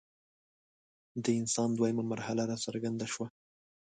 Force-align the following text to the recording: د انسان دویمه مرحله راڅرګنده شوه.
د 1.23 1.25
انسان 1.39 1.69
دویمه 1.77 2.03
مرحله 2.11 2.43
راڅرګنده 2.49 3.07
شوه. 3.13 3.27